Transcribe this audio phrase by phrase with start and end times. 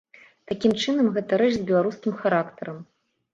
[0.51, 2.81] Такім чынам, гэта рэч з беларускім характарам.